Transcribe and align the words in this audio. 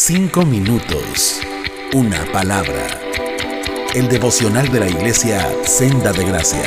Cinco 0.00 0.46
minutos. 0.46 1.40
Una 1.92 2.24
palabra. 2.32 2.86
El 3.96 4.06
devocional 4.06 4.70
de 4.70 4.78
la 4.78 4.88
iglesia 4.88 5.44
Senda 5.64 6.12
de 6.12 6.24
Gracia. 6.24 6.62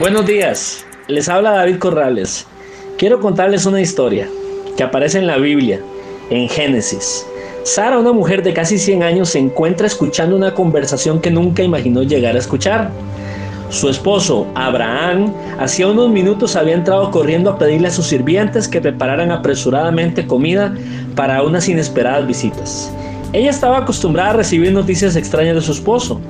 Buenos 0.00 0.26
días. 0.26 0.84
Les 1.06 1.28
habla 1.28 1.52
David 1.52 1.78
Corrales. 1.78 2.48
Quiero 2.98 3.20
contarles 3.20 3.64
una 3.64 3.80
historia 3.80 4.28
que 4.76 4.82
aparece 4.82 5.18
en 5.18 5.28
la 5.28 5.38
Biblia, 5.38 5.80
en 6.28 6.48
Génesis. 6.48 7.24
Sara, 7.62 7.96
una 7.96 8.12
mujer 8.12 8.42
de 8.42 8.52
casi 8.52 8.76
100 8.76 9.04
años, 9.04 9.28
se 9.28 9.38
encuentra 9.38 9.86
escuchando 9.86 10.34
una 10.34 10.52
conversación 10.52 11.20
que 11.20 11.30
nunca 11.30 11.62
imaginó 11.62 12.02
llegar 12.02 12.34
a 12.34 12.40
escuchar. 12.40 12.90
Su 13.68 13.88
esposo, 13.88 14.46
Abraham, 14.54 15.32
hacía 15.58 15.88
unos 15.88 16.10
minutos 16.10 16.54
había 16.54 16.74
entrado 16.74 17.10
corriendo 17.10 17.50
a 17.50 17.58
pedirle 17.58 17.88
a 17.88 17.90
sus 17.90 18.06
sirvientes 18.06 18.68
que 18.68 18.80
prepararan 18.80 19.32
apresuradamente 19.32 20.26
comida 20.26 20.72
para 21.16 21.42
unas 21.42 21.68
inesperadas 21.68 22.26
visitas. 22.26 22.92
Ella 23.32 23.50
estaba 23.50 23.78
acostumbrada 23.78 24.30
a 24.30 24.34
recibir 24.34 24.72
noticias 24.72 25.16
extrañas 25.16 25.56
de 25.56 25.62
su 25.62 25.72
esposo. 25.72 26.20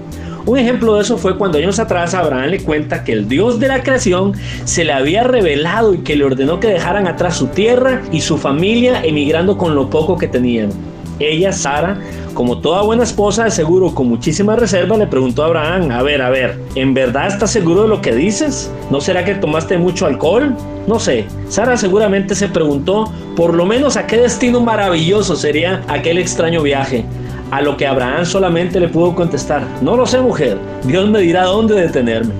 Un 0.46 0.58
ejemplo 0.58 0.94
de 0.94 1.02
eso 1.02 1.18
fue 1.18 1.36
cuando 1.36 1.58
años 1.58 1.78
atrás 1.78 2.14
Abraham 2.14 2.50
le 2.50 2.60
cuenta 2.60 3.04
que 3.04 3.12
el 3.12 3.28
Dios 3.28 3.60
de 3.60 3.68
la 3.68 3.82
creación 3.82 4.32
se 4.64 4.84
le 4.84 4.92
había 4.92 5.22
revelado 5.22 5.92
y 5.92 5.98
que 5.98 6.16
le 6.16 6.24
ordenó 6.24 6.58
que 6.58 6.68
dejaran 6.68 7.06
atrás 7.06 7.36
su 7.36 7.48
tierra 7.48 8.02
y 8.12 8.22
su 8.22 8.38
familia 8.38 9.04
emigrando 9.04 9.58
con 9.58 9.74
lo 9.74 9.90
poco 9.90 10.16
que 10.16 10.28
tenían. 10.28 10.70
Ella, 11.18 11.52
Sara, 11.52 11.98
como 12.34 12.58
toda 12.58 12.82
buena 12.82 13.04
esposa, 13.04 13.44
de 13.44 13.50
seguro 13.50 13.94
con 13.94 14.08
muchísima 14.08 14.56
reserva, 14.56 14.96
le 14.96 15.06
preguntó 15.06 15.42
a 15.42 15.46
Abraham, 15.46 15.90
a 15.90 16.02
ver, 16.02 16.20
a 16.20 16.28
ver, 16.28 16.58
¿en 16.74 16.92
verdad 16.92 17.28
estás 17.28 17.50
seguro 17.50 17.82
de 17.82 17.88
lo 17.88 18.02
que 18.02 18.14
dices? 18.14 18.70
¿No 18.90 19.00
será 19.00 19.24
que 19.24 19.34
tomaste 19.34 19.78
mucho 19.78 20.04
alcohol? 20.04 20.54
No 20.86 21.00
sé. 21.00 21.24
Sara 21.48 21.76
seguramente 21.76 22.34
se 22.34 22.48
preguntó 22.48 23.10
por 23.34 23.54
lo 23.54 23.64
menos 23.64 23.96
a 23.96 24.06
qué 24.06 24.18
destino 24.18 24.60
maravilloso 24.60 25.34
sería 25.36 25.82
aquel 25.88 26.18
extraño 26.18 26.62
viaje. 26.62 27.04
A 27.50 27.62
lo 27.62 27.76
que 27.76 27.86
Abraham 27.86 28.26
solamente 28.26 28.80
le 28.80 28.88
pudo 28.88 29.14
contestar, 29.14 29.62
no 29.80 29.96
lo 29.96 30.04
sé 30.04 30.20
mujer, 30.20 30.58
Dios 30.84 31.08
me 31.08 31.20
dirá 31.20 31.44
dónde 31.44 31.80
detenerme. 31.80 32.34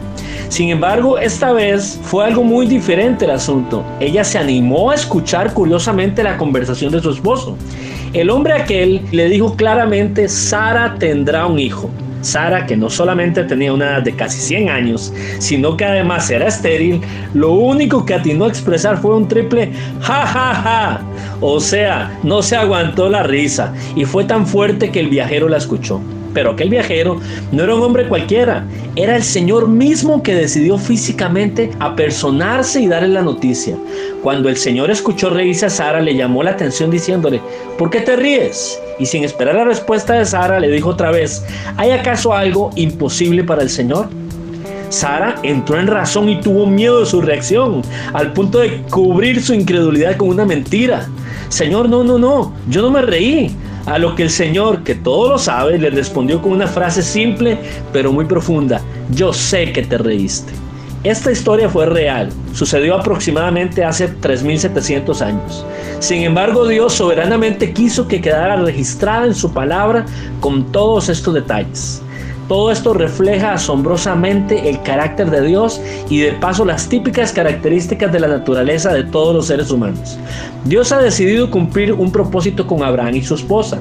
Sin 0.48 0.69
embargo, 0.69 1.19
esta 1.19 1.53
vez 1.53 1.98
fue 2.03 2.25
algo 2.25 2.45
muy 2.45 2.67
diferente 2.67 3.25
el 3.25 3.33
asunto. 3.33 3.84
Ella 4.00 4.22
se 4.25 4.39
animó 4.39 4.91
a 4.91 4.95
escuchar 4.95 5.53
curiosamente 5.53 6.22
la 6.22 6.37
conversación 6.37 6.93
de 6.93 7.00
su 7.00 7.11
esposo. 7.11 7.56
El 8.17 8.31
hombre 8.31 8.55
aquel 8.55 9.03
le 9.12 9.28
dijo 9.28 9.56
claramente, 9.56 10.27
Sara 10.27 10.95
tendrá 10.98 11.45
un 11.45 11.59
hijo. 11.59 11.91
Sara, 12.22 12.64
que 12.64 12.75
no 12.75 12.89
solamente 12.89 13.45
tenía 13.45 13.75
una 13.75 13.91
edad 13.91 14.03
de 14.05 14.17
casi 14.17 14.41
100 14.41 14.70
años, 14.70 15.12
sino 15.39 15.77
que 15.77 15.84
además 15.84 16.31
era 16.31 16.48
estéril, 16.48 17.03
lo 17.34 17.53
único 17.53 18.06
que 18.06 18.14
atinó 18.14 18.47
a 18.47 18.48
expresar 18.48 18.97
fue 18.97 19.14
un 19.14 19.28
triple 19.28 19.70
ja 20.00 20.27
ja 20.27 20.55
ja. 20.55 21.00
O 21.42 21.61
sea, 21.61 22.19
no 22.22 22.42
se 22.42 22.56
aguantó 22.56 23.11
la 23.11 23.22
risa 23.22 23.75
y 23.94 24.06
fue 24.06 24.25
tan 24.25 24.47
fuerte 24.47 24.91
que 24.91 25.00
el 25.00 25.11
viajero 25.11 25.50
la 25.50 25.59
escuchó. 25.59 26.00
Pero 26.37 26.51
aquel 26.51 26.69
viajero 26.69 27.19
no 27.51 27.65
era 27.65 27.75
un 27.75 27.81
hombre 27.81 28.06
cualquiera, 28.09 28.67
era 28.95 29.17
el 29.17 29.23
Señor 29.23 29.69
mismo 29.69 30.23
que 30.23 30.34
decidió 30.34 30.77
físicamente 30.77 31.70
apersonarse 31.81 32.83
y 32.83 32.89
darle 32.89 33.09
la 33.09 33.23
noticia. 33.23 33.75
Cuando 34.23 34.51
el 34.51 34.59
Señor 34.59 34.91
escuchó 34.91 35.31
reírse 35.31 35.65
a 35.65 35.70
Sara, 35.70 36.03
le 36.03 36.15
llamó 36.15 36.43
la 36.43 36.51
atención 36.51 36.91
diciéndole, 36.91 37.41
¿por 37.78 37.89
qué 37.89 38.01
te 38.01 38.17
ríes? 38.17 38.78
Y 38.98 39.06
sin 39.06 39.25
esperar 39.25 39.55
la 39.55 39.65
respuesta 39.65 40.12
de 40.12 40.27
Sara, 40.27 40.61
le 40.61 40.69
dijo 40.69 40.91
otra 40.91 41.11
vez, 41.11 41.43
¿hay 41.78 41.93
acaso 41.93 42.34
algo 42.34 42.69
imposible 42.77 43.43
para 43.43 43.62
el 43.62 43.71
Señor? 43.71 44.11
Sara 44.91 45.37
entró 45.43 45.81
en 45.81 45.87
razón 45.87 46.28
y 46.28 46.43
tuvo 46.43 46.67
miedo 46.67 47.00
de 47.00 47.06
su 47.06 47.23
reacción, 47.23 47.81
al 48.12 48.34
punto 48.34 48.59
de 48.59 48.83
cubrir 48.91 49.43
su 49.43 49.55
incredulidad 49.55 50.19
con 50.19 50.28
una 50.28 50.45
mentira. 50.45 51.09
Señor, 51.48 51.89
no, 51.89 52.05
no, 52.05 52.19
no, 52.19 52.53
yo 52.69 52.83
no 52.83 52.91
me 52.91 53.00
reí. 53.00 53.56
A 53.87 53.98
lo 53.98 54.17
que 54.17 54.25
el 54.25 54.31
Señor, 54.31 54.83
que 54.83 54.97
todo 54.97 55.29
lo 55.29 55.39
sabe, 55.39 55.78
le 55.78 55.91
respondió 55.91 56.43
con 56.43 56.53
una 56.53 56.66
frase 56.66 57.03
simple 57.03 57.56
pero 57.93 58.12
muy 58.12 58.25
profunda. 58.25 58.81
Yo 59.10 59.33
sé 59.33 59.72
que 59.72 59.83
te 59.83 59.97
reíste. 59.97 60.53
Esta 61.05 61.31
historia 61.31 61.69
fue 61.69 61.87
real, 61.87 62.31
sucedió 62.53 62.97
aproximadamente 62.97 63.84
hace 63.84 64.12
3.700 64.12 65.21
años. 65.21 65.65
Sin 66.00 66.25
embargo, 66.25 66.66
Dios 66.66 66.94
soberanamente 66.94 67.72
quiso 67.72 68.09
que 68.09 68.21
quedara 68.21 68.56
registrada 68.56 69.27
en 69.27 69.34
su 69.37 69.53
palabra 69.53 70.05
con 70.41 70.72
todos 70.72 71.09
estos 71.09 71.34
detalles. 71.34 72.03
Todo 72.49 72.71
esto 72.71 72.95
refleja 72.95 73.55
asombrosamente 73.55 74.69
el 74.69 74.81
carácter 74.83 75.31
de 75.31 75.43
Dios 75.43 75.81
y 76.09 76.21
de 76.21 76.33
paso 76.33 76.65
las 76.65 76.89
típicas 76.89 77.33
características 77.33 78.12
de 78.12 78.21
la 78.21 78.29
naturaleza 78.29 78.93
de 78.95 79.03
todos 79.03 79.34
los 79.34 79.47
seres 79.47 79.73
humanos. 79.73 80.17
Dios 80.65 80.93
ha 80.93 80.99
decidido 80.99 81.51
cumplir 81.51 81.93
un 81.93 82.12
propósito 82.12 82.65
con 82.65 82.84
Abraham 82.84 83.17
y 83.17 83.23
su 83.23 83.34
esposa. 83.34 83.81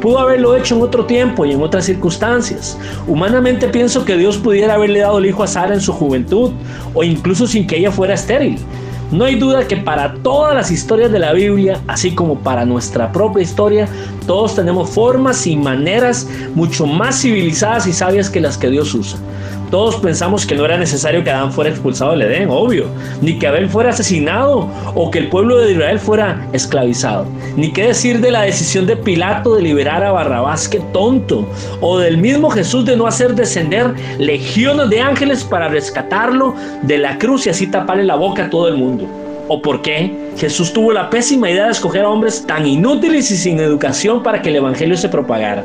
Pudo 0.00 0.18
haberlo 0.18 0.56
hecho 0.56 0.74
en 0.74 0.82
otro 0.82 1.06
tiempo 1.06 1.46
y 1.46 1.52
en 1.52 1.62
otras 1.62 1.84
circunstancias. 1.84 2.76
Humanamente 3.06 3.68
pienso 3.68 4.04
que 4.04 4.16
Dios 4.16 4.36
pudiera 4.36 4.74
haberle 4.74 4.98
dado 4.98 5.18
el 5.18 5.26
hijo 5.26 5.44
a 5.44 5.46
Sara 5.46 5.74
en 5.74 5.80
su 5.80 5.92
juventud 5.92 6.50
o 6.94 7.04
incluso 7.04 7.46
sin 7.46 7.68
que 7.68 7.78
ella 7.78 7.92
fuera 7.92 8.14
estéril. 8.14 8.58
No 9.12 9.26
hay 9.26 9.34
duda 9.34 9.68
que 9.68 9.76
para 9.76 10.14
todas 10.14 10.54
las 10.54 10.70
historias 10.70 11.12
de 11.12 11.18
la 11.18 11.34
Biblia, 11.34 11.78
así 11.86 12.14
como 12.14 12.38
para 12.38 12.64
nuestra 12.64 13.12
propia 13.12 13.42
historia, 13.42 13.86
todos 14.26 14.56
tenemos 14.56 14.88
formas 14.88 15.46
y 15.46 15.54
maneras 15.54 16.26
mucho 16.54 16.86
más 16.86 17.20
civilizadas 17.20 17.86
y 17.86 17.92
sabias 17.92 18.30
que 18.30 18.40
las 18.40 18.56
que 18.56 18.70
Dios 18.70 18.94
usa. 18.94 19.18
Todos 19.72 19.96
pensamos 19.96 20.44
que 20.44 20.54
no 20.54 20.66
era 20.66 20.76
necesario 20.76 21.24
que 21.24 21.30
Adán 21.30 21.50
fuera 21.50 21.70
expulsado 21.70 22.10
del 22.10 22.20
Edén, 22.20 22.50
obvio, 22.50 22.88
ni 23.22 23.38
que 23.38 23.46
Abel 23.46 23.70
fuera 23.70 23.88
asesinado 23.88 24.68
o 24.94 25.10
que 25.10 25.18
el 25.18 25.30
pueblo 25.30 25.56
de 25.56 25.72
Israel 25.72 25.98
fuera 25.98 26.46
esclavizado, 26.52 27.24
ni 27.56 27.72
qué 27.72 27.86
decir 27.86 28.20
de 28.20 28.30
la 28.30 28.42
decisión 28.42 28.86
de 28.86 28.98
Pilato 28.98 29.54
de 29.54 29.62
liberar 29.62 30.04
a 30.04 30.12
Barrabás, 30.12 30.68
qué 30.68 30.80
tonto, 30.92 31.48
o 31.80 31.98
del 31.98 32.18
mismo 32.18 32.50
Jesús 32.50 32.84
de 32.84 32.98
no 32.98 33.06
hacer 33.06 33.34
descender 33.34 33.94
legiones 34.18 34.90
de 34.90 35.00
ángeles 35.00 35.42
para 35.42 35.68
rescatarlo 35.68 36.54
de 36.82 36.98
la 36.98 37.16
cruz 37.16 37.46
y 37.46 37.48
así 37.48 37.66
taparle 37.66 38.04
la 38.04 38.16
boca 38.16 38.44
a 38.44 38.50
todo 38.50 38.68
el 38.68 38.74
mundo. 38.74 39.06
¿O 39.48 39.62
por 39.62 39.80
qué 39.80 40.14
Jesús 40.36 40.74
tuvo 40.74 40.92
la 40.92 41.08
pésima 41.08 41.48
idea 41.48 41.64
de 41.64 41.72
escoger 41.72 42.04
a 42.04 42.10
hombres 42.10 42.44
tan 42.46 42.66
inútiles 42.66 43.30
y 43.30 43.38
sin 43.38 43.58
educación 43.58 44.22
para 44.22 44.42
que 44.42 44.50
el 44.50 44.56
Evangelio 44.56 44.98
se 44.98 45.08
propagara? 45.08 45.64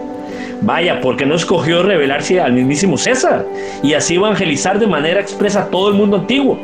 Vaya, 0.62 1.00
porque 1.01 1.25
no 1.25 1.35
escogió 1.35 1.84
revelarse 1.84 2.41
al 2.41 2.53
mismísimo 2.53 2.97
César 2.97 3.45
y 3.84 3.94
así 3.94 4.16
evangelizar 4.16 4.79
de 4.79 4.88
manera 4.88 5.22
expresa 5.22 5.63
a 5.63 5.69
todo 5.69 5.90
el 5.90 5.95
mundo 5.95 6.18
antiguo? 6.18 6.57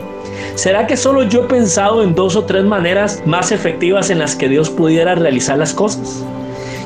¿Será 0.55 0.87
que 0.87 0.97
solo 0.97 1.23
yo 1.23 1.43
he 1.43 1.47
pensado 1.47 2.03
en 2.03 2.15
dos 2.15 2.35
o 2.35 2.43
tres 2.43 2.63
maneras 2.63 3.21
más 3.25 3.51
efectivas 3.51 4.09
en 4.09 4.19
las 4.19 4.35
que 4.35 4.49
Dios 4.49 4.69
pudiera 4.69 5.15
realizar 5.15 5.57
las 5.57 5.73
cosas? 5.73 6.23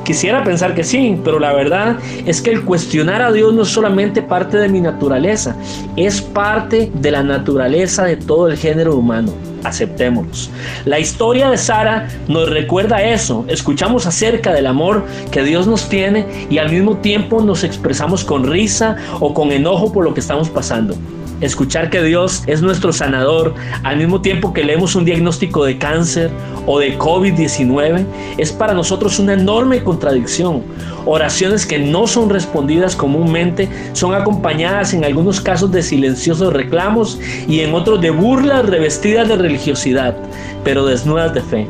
Quisiera 0.04 0.44
pensar 0.44 0.74
que 0.74 0.84
sí, 0.84 1.20
pero 1.24 1.40
la 1.40 1.54
verdad 1.54 1.98
es 2.26 2.42
que 2.42 2.52
el 2.52 2.64
cuestionar 2.64 3.22
a 3.22 3.32
Dios 3.32 3.54
no 3.54 3.64
es 3.64 3.68
solamente 3.68 4.22
parte 4.22 4.58
de 4.58 4.70
mi 4.70 4.80
naturaleza, 4.80 5.56
es 5.98 6.22
parte 6.22 6.90
de 6.94 7.12
la 7.12 7.24
naturaleza 7.24 8.06
de 8.06 8.16
todo 8.16 8.48
el 8.48 8.58
género 8.58 8.96
humano 8.96 9.47
aceptémoslos. 9.64 10.50
La 10.86 11.00
historia 11.00 11.50
de 11.50 11.58
Sara 11.58 12.08
nos 12.28 12.50
recuerda 12.50 13.02
eso. 13.02 13.46
Escuchamos 13.48 14.06
acerca 14.06 14.54
del 14.54 14.68
amor 14.68 15.06
que 15.32 15.44
Dios 15.44 15.68
nos 15.68 15.90
tiene 15.90 16.26
y 16.50 16.58
al 16.58 16.72
mismo 16.72 16.98
tiempo 16.98 17.42
nos 17.42 17.64
expresamos 17.64 18.24
con 18.24 18.50
risa 18.50 18.98
o 19.20 19.34
con 19.34 19.52
enojo 19.52 19.92
por 19.92 20.04
lo 20.04 20.14
que 20.14 20.20
estamos 20.20 20.50
pasando 20.50 20.96
escuchar 21.42 21.90
que 21.90 22.04
Dios 22.04 22.44
es 22.48 22.62
nuestro 22.62 22.92
sanador, 22.94 23.54
al 23.84 23.98
mismo 23.98 24.22
tiempo 24.22 24.54
que 24.54 24.64
leemos 24.64 24.96
un 24.96 25.06
diagnóstico 25.06 25.66
de 25.66 25.78
cáncer 25.78 26.32
o 26.66 26.80
de 26.80 26.98
COVID-19, 26.98 28.06
es 28.38 28.52
para 28.52 28.74
nosotros 28.74 29.20
una 29.20 29.34
enorme 29.34 29.84
contradicción. 29.84 30.64
Oraciones 31.06 31.66
que 31.66 31.80
no 31.80 32.08
son 32.08 32.30
respondidas 32.30 32.96
comúnmente 32.96 33.70
son 33.94 34.14
acompañadas 34.14 34.94
en 34.94 35.06
algunos 35.06 35.40
casos 35.40 35.72
de 35.72 35.82
silenciosos 35.82 36.54
reclamos 36.54 37.20
y 37.48 37.62
en 37.62 37.74
otros 37.74 38.02
de 38.02 38.10
burlas 38.10 38.66
revestidas 38.66 39.28
de 39.28 39.38
religiosidad, 39.38 40.16
pero 40.64 40.86
desnudas 40.86 41.34
de 41.34 41.42
fe 41.42 41.68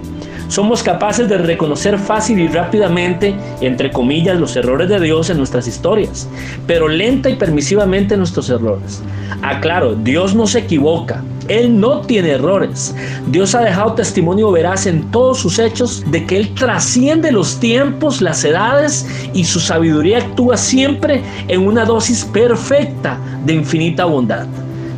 somos 0.48 0.82
capaces 0.84 1.28
de 1.28 1.38
reconocer 1.38 1.98
fácil 1.98 2.40
y 2.40 2.48
rápidamente, 2.48 3.36
entre 3.62 3.92
comillas, 3.92 4.40
los 4.40 4.56
errores 4.56 4.90
de 4.90 5.00
Dios 5.00 5.30
en 5.30 5.38
nuestras 5.38 5.68
historias, 5.68 6.28
pero 6.66 6.88
lenta 6.88 7.30
y 7.30 7.36
permisivamente 7.36 8.18
nuestros 8.18 8.50
errores. 8.50 9.02
Aclaro, 9.42 9.96
Dios 9.96 10.36
no 10.36 10.48
se 10.48 10.60
equivoca. 10.60 11.24
Él 11.48 11.80
no 11.80 12.02
tiene 12.02 12.32
errores. 12.32 12.94
Dios 13.28 13.56
ha 13.56 13.62
dejado 13.62 13.94
testimonio 13.94 14.52
veraz 14.52 14.86
en 14.86 15.10
todos 15.12 15.40
sus 15.40 15.60
hechos 15.60 16.04
de 16.12 16.26
que 16.26 16.38
Él 16.38 16.54
trasciende 16.56 17.32
los 17.32 17.60
tiempos, 17.60 18.22
las 18.22 18.44
edades 18.44 19.08
y 19.34 19.46
su 19.46 19.60
sabiduría 19.60 20.18
actúa 20.18 20.58
siempre 20.58 21.22
en 21.48 21.66
una 21.66 21.86
dosis 21.86 22.26
perfecta 22.26 23.18
de 23.46 23.54
infinita 23.54 24.06
bondad. 24.06 24.46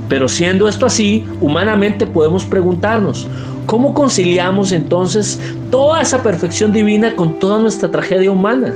Pero 0.10 0.28
siendo 0.28 0.68
esto 0.68 0.88
así, 0.88 1.24
humanamente 1.40 2.08
podemos 2.08 2.44
preguntarnos, 2.44 3.28
¿cómo 3.70 3.94
conciliamos 3.94 4.72
entonces 4.72 5.40
toda 5.70 6.02
esa 6.02 6.24
perfección 6.24 6.74
divina 6.74 7.16
con 7.16 7.38
toda 7.38 7.60
nuestra 7.60 7.92
tragedia 7.92 8.32
humana? 8.32 8.74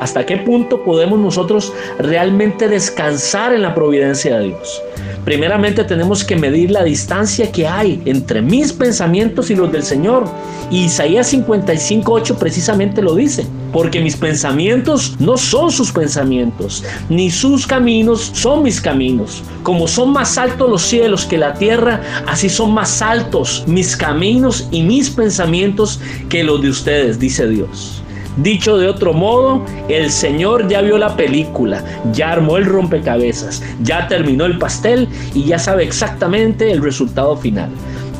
¿Hasta 0.00 0.26
qué 0.26 0.36
punto 0.38 0.82
podemos 0.82 1.20
nosotros 1.20 1.72
realmente 2.00 2.66
descansar 2.66 3.54
en 3.54 3.62
la 3.62 3.72
providencia 3.72 4.36
de 4.38 4.46
Dios? 4.46 4.82
Primeramente 5.24 5.84
tenemos 5.84 6.24
que 6.24 6.36
medir 6.36 6.70
la 6.70 6.84
distancia 6.84 7.50
que 7.50 7.66
hay 7.66 8.02
entre 8.04 8.42
mis 8.42 8.72
pensamientos 8.72 9.50
y 9.50 9.56
los 9.56 9.70
del 9.70 9.82
Señor. 9.82 10.24
Y 10.70 10.84
Isaías 10.84 11.32
55.8 11.32 12.36
precisamente 12.36 13.02
lo 13.02 13.14
dice, 13.14 13.46
porque 13.72 14.00
mis 14.00 14.16
pensamientos 14.16 15.16
no 15.18 15.36
son 15.36 15.70
sus 15.70 15.92
pensamientos, 15.92 16.84
ni 17.08 17.30
sus 17.30 17.66
caminos 17.66 18.30
son 18.34 18.62
mis 18.62 18.80
caminos. 18.80 19.42
Como 19.62 19.86
son 19.86 20.12
más 20.12 20.38
altos 20.38 20.68
los 20.68 20.82
cielos 20.82 21.24
que 21.24 21.38
la 21.38 21.54
tierra, 21.54 22.00
así 22.26 22.48
son 22.48 22.72
más 22.72 23.02
altos 23.02 23.64
mis 23.66 23.96
caminos 23.96 24.68
y 24.70 24.82
mis 24.82 25.10
pensamientos 25.10 26.00
que 26.28 26.44
los 26.44 26.62
de 26.62 26.70
ustedes, 26.70 27.18
dice 27.18 27.48
Dios. 27.48 28.01
Dicho 28.36 28.78
de 28.78 28.88
otro 28.88 29.12
modo, 29.12 29.62
el 29.88 30.10
Señor 30.10 30.66
ya 30.66 30.80
vio 30.80 30.96
la 30.96 31.16
película, 31.16 31.84
ya 32.12 32.32
armó 32.32 32.56
el 32.56 32.64
rompecabezas, 32.64 33.62
ya 33.82 34.08
terminó 34.08 34.46
el 34.46 34.56
pastel 34.56 35.06
y 35.34 35.44
ya 35.44 35.58
sabe 35.58 35.84
exactamente 35.84 36.70
el 36.70 36.82
resultado 36.82 37.36
final. 37.36 37.68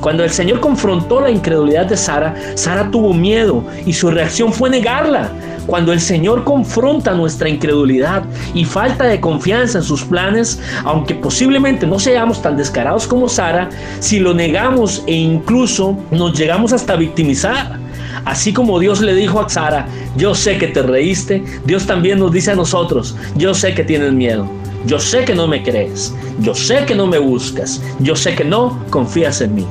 Cuando 0.03 0.23
el 0.23 0.31
Señor 0.31 0.61
confrontó 0.61 1.20
la 1.20 1.31
incredulidad 1.31 1.87
de 1.87 1.97
Sara, 1.97 2.35
Sara 2.56 2.91
tuvo 2.91 3.14
miedo 3.14 3.64
y 3.87 3.94
su 3.94 4.11
reacción 4.11 4.53
fue 4.53 4.69
negarla. 4.69 5.31
Cuando 5.67 5.93
el 5.93 6.00
Señor 6.00 6.44
confronta 6.44 7.15
nuestra 7.15 7.49
incredulidad 7.49 8.25
y 8.53 8.65
falta 8.65 9.05
de 9.05 9.20
confianza 9.20 9.79
en 9.79 9.85
sus 9.85 10.05
planes, 10.05 10.61
aunque 10.85 11.15
posiblemente 11.15 11.87
no 11.87 12.00
seamos 12.00 12.43
tan 12.43 12.56
descarados 12.56 13.06
como 13.06 13.29
Sara, 13.29 13.70
si 14.00 14.19
lo 14.19 14.35
negamos 14.35 15.05
e 15.06 15.15
incluso 15.15 15.97
nos 16.11 16.37
llegamos 16.37 16.73
hasta 16.73 16.97
victimizar. 16.97 17.81
Así 18.25 18.53
como 18.53 18.79
Dios 18.79 19.01
le 19.01 19.15
dijo 19.15 19.41
a 19.41 19.49
Sara, 19.49 19.87
yo 20.17 20.35
sé 20.35 20.59
que 20.59 20.69
te 20.69 20.83
reíste, 20.83 21.43
Dios 21.65 21.87
también 21.87 22.19
nos 22.19 22.33
dice 22.33 22.53
a 22.53 22.55
nosotros, 22.55 23.17
yo 23.37 23.53
sé 23.55 23.75
que 23.75 23.85
tienes 23.85 24.13
miedo, 24.13 24.47
yo 24.87 24.99
sé 24.99 25.25
que 25.25 25.35
no 25.35 25.49
me 25.49 25.63
crees, 25.63 26.15
yo 26.41 26.55
sé 26.55 26.85
que 26.87 26.95
no 26.95 27.07
me 27.07 27.19
buscas, 27.19 27.83
yo 27.99 28.15
sé 28.15 28.35
que 28.35 28.45
no 28.45 28.79
confías 28.91 29.41
en 29.41 29.55
mí. 29.55 29.67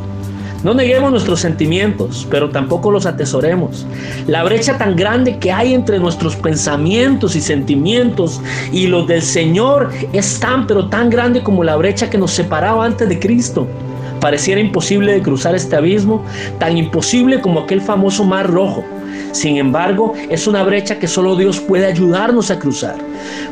No 0.63 0.75
neguemos 0.75 1.09
nuestros 1.09 1.39
sentimientos, 1.39 2.27
pero 2.29 2.51
tampoco 2.51 2.91
los 2.91 3.07
atesoremos. 3.07 3.87
La 4.27 4.43
brecha 4.43 4.77
tan 4.77 4.95
grande 4.95 5.39
que 5.39 5.51
hay 5.51 5.73
entre 5.73 5.97
nuestros 5.97 6.35
pensamientos 6.35 7.35
y 7.35 7.41
sentimientos 7.41 8.39
y 8.71 8.85
los 8.85 9.07
del 9.07 9.23
Señor 9.23 9.89
es 10.13 10.39
tan, 10.39 10.67
pero 10.67 10.87
tan 10.87 11.09
grande 11.09 11.41
como 11.41 11.63
la 11.63 11.77
brecha 11.77 12.11
que 12.11 12.19
nos 12.19 12.31
separaba 12.31 12.85
antes 12.85 13.09
de 13.09 13.19
Cristo. 13.19 13.67
Pareciera 14.21 14.61
imposible 14.61 15.13
de 15.13 15.21
cruzar 15.21 15.55
este 15.55 15.75
abismo, 15.75 16.23
tan 16.59 16.77
imposible 16.77 17.41
como 17.41 17.61
aquel 17.61 17.81
famoso 17.81 18.23
mar 18.23 18.49
rojo. 18.49 18.85
Sin 19.31 19.57
embargo, 19.57 20.13
es 20.29 20.45
una 20.45 20.63
brecha 20.63 20.99
que 20.99 21.07
solo 21.07 21.35
Dios 21.35 21.59
puede 21.59 21.87
ayudarnos 21.87 22.51
a 22.51 22.59
cruzar. 22.59 22.95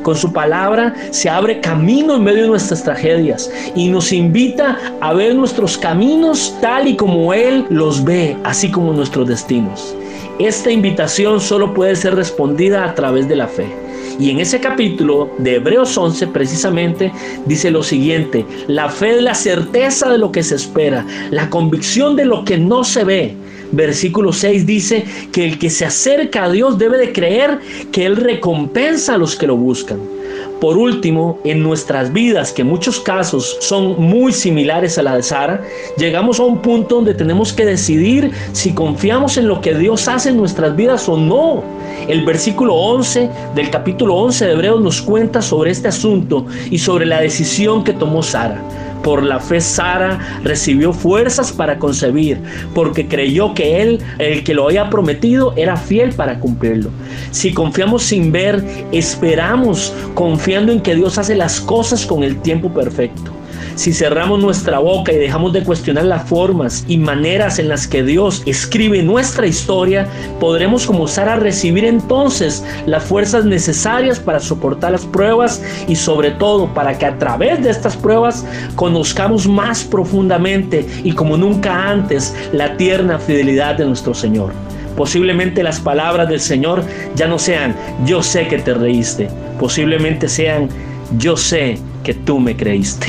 Con 0.03 0.15
su 0.15 0.31
palabra 0.31 0.93
se 1.09 1.29
abre 1.29 1.59
camino 1.59 2.15
en 2.15 2.23
medio 2.23 2.43
de 2.43 2.49
nuestras 2.49 2.83
tragedias 2.83 3.51
y 3.75 3.87
nos 3.89 4.11
invita 4.11 4.77
a 5.01 5.13
ver 5.13 5.35
nuestros 5.35 5.77
caminos 5.77 6.55
tal 6.61 6.87
y 6.87 6.95
como 6.95 7.33
Él 7.33 7.65
los 7.69 8.03
ve, 8.03 8.37
así 8.43 8.69
como 8.69 8.93
nuestros 8.93 9.27
destinos. 9.27 9.95
Esta 10.37 10.71
invitación 10.71 11.41
solo 11.41 11.73
puede 11.73 11.95
ser 11.95 12.15
respondida 12.15 12.85
a 12.85 12.93
través 12.93 13.27
de 13.27 13.35
la 13.35 13.47
fe. 13.47 13.88
Y 14.19 14.31
en 14.31 14.39
ese 14.41 14.59
capítulo 14.59 15.31
de 15.37 15.55
Hebreos 15.55 15.97
11 15.97 16.27
precisamente 16.27 17.09
dice 17.45 17.71
lo 17.71 17.81
siguiente, 17.81 18.45
la 18.67 18.89
fe 18.89 19.15
es 19.15 19.23
la 19.23 19.33
certeza 19.33 20.09
de 20.09 20.17
lo 20.17 20.29
que 20.29 20.43
se 20.43 20.55
espera, 20.55 21.05
la 21.31 21.49
convicción 21.49 22.17
de 22.17 22.25
lo 22.25 22.43
que 22.43 22.57
no 22.57 22.83
se 22.83 23.05
ve. 23.05 23.35
Versículo 23.71 24.33
6 24.33 24.65
dice 24.65 25.05
que 25.31 25.45
el 25.45 25.57
que 25.57 25.69
se 25.69 25.85
acerca 25.85 26.43
a 26.43 26.51
Dios 26.51 26.77
debe 26.77 26.97
de 26.97 27.13
creer 27.13 27.59
que 27.93 28.05
Él 28.05 28.17
recompensa 28.17 29.13
a 29.13 29.17
los 29.17 29.37
que 29.37 29.47
lo 29.47 29.55
buscan. 29.55 30.18
Por 30.59 30.77
último, 30.77 31.39
en 31.45 31.63
nuestras 31.63 32.11
vidas, 32.11 32.51
que 32.51 32.63
en 32.63 32.67
muchos 32.67 32.99
casos 32.99 33.57
son 33.61 33.95
muy 34.01 34.33
similares 34.33 34.97
a 34.97 35.03
la 35.03 35.15
de 35.15 35.23
Sara, 35.23 35.61
llegamos 35.97 36.39
a 36.39 36.43
un 36.43 36.61
punto 36.61 36.95
donde 36.95 37.13
tenemos 37.13 37.53
que 37.53 37.65
decidir 37.65 38.31
si 38.51 38.73
confiamos 38.73 39.37
en 39.37 39.47
lo 39.47 39.61
que 39.61 39.73
Dios 39.73 40.07
hace 40.09 40.29
en 40.29 40.37
nuestras 40.37 40.75
vidas 40.75 41.07
o 41.07 41.15
no. 41.15 41.63
El 42.09 42.25
versículo 42.25 42.75
11 42.75 43.29
del 43.55 43.69
capítulo 43.69 44.15
11 44.15 44.47
de 44.47 44.51
Hebreos 44.51 44.81
nos 44.81 45.01
cuenta 45.01 45.41
sobre 45.41 45.71
este 45.71 45.87
asunto 45.87 46.45
y 46.69 46.77
sobre 46.77 47.05
la 47.05 47.21
decisión 47.21 47.83
que 47.83 47.93
tomó 47.93 48.21
Sara. 48.21 48.61
Por 49.09 49.23
la 49.23 49.39
fe 49.39 49.59
Sara 49.59 50.19
recibió 50.43 50.93
fuerzas 50.93 51.51
para 51.51 51.79
concebir, 51.79 52.43
porque 52.75 53.07
creyó 53.07 53.55
que 53.55 53.81
él, 53.81 53.99
el 54.19 54.43
que 54.43 54.53
lo 54.53 54.65
había 54.65 54.87
prometido, 54.91 55.51
era 55.55 55.77
fiel 55.77 56.13
para 56.13 56.39
cumplirlo. 56.39 56.91
Si 57.31 57.51
confiamos 57.51 58.03
sin 58.03 58.31
ver, 58.31 58.63
esperamos 58.91 59.95
confiando 60.13 60.71
en 60.71 60.81
que 60.81 60.93
Dios 60.93 61.17
hace 61.17 61.33
las 61.33 61.59
cosas 61.59 62.05
con 62.05 62.21
el 62.21 62.39
tiempo 62.43 62.71
perfecto. 62.71 63.38
Si 63.79 63.93
cerramos 63.93 64.41
nuestra 64.41 64.79
boca 64.79 65.13
y 65.13 65.15
dejamos 65.15 65.53
de 65.53 65.63
cuestionar 65.63 66.03
las 66.03 66.27
formas 66.27 66.83
y 66.89 66.97
maneras 66.97 67.59
en 67.59 67.69
las 67.69 67.87
que 67.87 68.03
Dios 68.03 68.43
escribe 68.45 69.01
nuestra 69.03 69.47
historia, 69.47 70.05
podremos 70.41 70.85
comenzar 70.85 71.29
a 71.29 71.37
recibir 71.37 71.85
entonces 71.85 72.61
las 72.85 73.05
fuerzas 73.05 73.45
necesarias 73.45 74.19
para 74.19 74.41
soportar 74.41 74.91
las 74.91 75.05
pruebas 75.05 75.63
y 75.87 75.95
sobre 75.95 76.31
todo 76.31 76.73
para 76.73 76.97
que 76.97 77.05
a 77.05 77.17
través 77.17 77.63
de 77.63 77.69
estas 77.69 77.95
pruebas 77.95 78.45
conozcamos 78.75 79.47
más 79.47 79.85
profundamente 79.85 80.85
y 81.05 81.13
como 81.13 81.37
nunca 81.37 81.89
antes 81.89 82.35
la 82.51 82.75
tierna 82.75 83.17
fidelidad 83.17 83.77
de 83.77 83.85
nuestro 83.85 84.13
Señor. 84.13 84.51
Posiblemente 84.97 85.63
las 85.63 85.79
palabras 85.79 86.27
del 86.27 86.41
Señor 86.41 86.83
ya 87.15 87.29
no 87.29 87.39
sean 87.39 87.73
yo 88.05 88.21
sé 88.23 88.45
que 88.49 88.57
te 88.57 88.73
reíste, 88.73 89.29
posiblemente 89.57 90.27
sean 90.27 90.67
yo 91.17 91.37
sé 91.37 91.79
que 92.03 92.13
tú 92.13 92.39
me 92.39 92.57
creíste. 92.57 93.07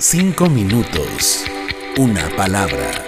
Cinco 0.00 0.48
minutos, 0.48 1.44
una 1.96 2.28
palabra. 2.36 3.04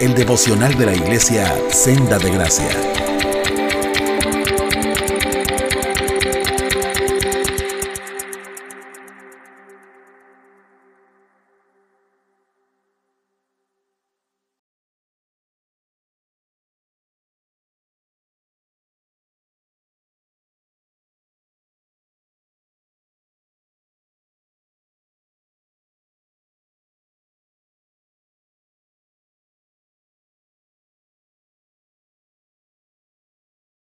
El 0.00 0.14
devocional 0.14 0.74
de 0.78 0.86
la 0.86 0.94
iglesia 0.94 1.54
Senda 1.70 2.18
de 2.18 2.30
Gracia. 2.30 2.89